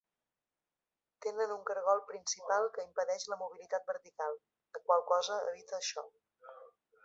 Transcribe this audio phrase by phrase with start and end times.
[1.25, 4.41] Tenen un cargol principal que impedeix la mobilitat vertical,
[4.79, 6.09] la qual cosa evita això.